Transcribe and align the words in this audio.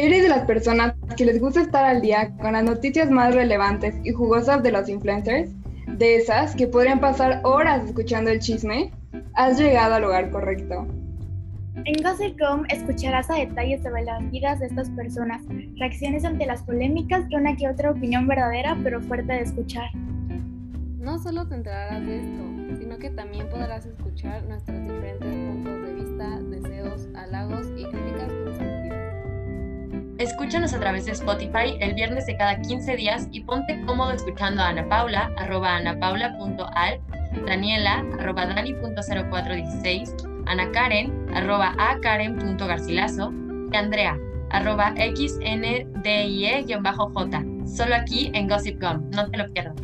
¿Eres 0.00 0.22
de 0.22 0.28
las 0.28 0.44
personas 0.44 0.94
que 1.16 1.24
les 1.24 1.40
gusta 1.40 1.60
estar 1.60 1.84
al 1.84 2.00
día 2.00 2.32
con 2.40 2.52
las 2.52 2.62
noticias 2.62 3.10
más 3.10 3.34
relevantes 3.34 3.96
y 4.04 4.12
jugosas 4.12 4.62
de 4.62 4.70
los 4.70 4.88
influencers? 4.88 5.50
¿De 5.88 6.14
esas 6.14 6.54
que 6.54 6.68
podrían 6.68 7.00
pasar 7.00 7.40
horas 7.42 7.84
escuchando 7.84 8.30
el 8.30 8.38
chisme? 8.38 8.92
Has 9.34 9.58
llegado 9.58 9.94
al 9.94 10.02
lugar 10.02 10.30
correcto. 10.30 10.86
En 11.84 12.00
Gossip.com 12.00 12.62
escucharás 12.68 13.28
a 13.28 13.34
detalles 13.34 13.82
sobre 13.82 14.04
las 14.04 14.30
vidas 14.30 14.60
de 14.60 14.66
estas 14.66 14.88
personas, 14.90 15.42
reacciones 15.80 16.24
ante 16.24 16.46
las 16.46 16.62
polémicas 16.62 17.24
y 17.28 17.34
una 17.34 17.56
que 17.56 17.68
otra 17.68 17.90
opinión 17.90 18.28
verdadera 18.28 18.78
pero 18.84 19.00
fuerte 19.00 19.32
de 19.32 19.40
escuchar. 19.40 19.90
No 21.00 21.18
solo 21.18 21.48
te 21.48 21.56
enterarás 21.56 22.06
de 22.06 22.20
esto, 22.20 22.78
sino 22.78 22.98
que 22.98 23.10
también 23.10 23.48
podrás 23.48 23.84
escuchar 23.84 24.44
nuestros 24.44 24.80
diferentes 24.80 25.57
Escúchanos 30.18 30.74
a 30.74 30.80
través 30.80 31.06
de 31.06 31.12
Spotify 31.12 31.76
el 31.78 31.94
viernes 31.94 32.26
de 32.26 32.36
cada 32.36 32.60
15 32.60 32.96
días 32.96 33.28
y 33.30 33.44
ponte 33.44 33.80
cómodo 33.86 34.10
escuchando 34.10 34.62
a 34.62 34.70
Ana 34.70 34.88
Paula, 34.88 35.30
arroba 35.36 35.76
anapaula.al, 35.76 37.00
Daniela, 37.46 38.04
arroba 38.18 38.46
dani.0416, 38.46 40.44
Ana 40.46 40.72
Karen, 40.72 41.28
arroba 41.32 41.72
akaren.garcilaso 41.78 43.32
y 43.72 43.76
Andrea, 43.76 44.18
arroba 44.50 44.92
xndie-j. 44.96 45.86
Solo 47.66 47.94
aquí 47.94 48.32
en 48.34 48.48
Gossip 48.48 48.82
No 48.82 49.30
te 49.30 49.38
lo 49.38 49.46
pierdas. 49.52 49.76